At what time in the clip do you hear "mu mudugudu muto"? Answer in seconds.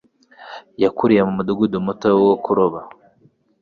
1.27-2.07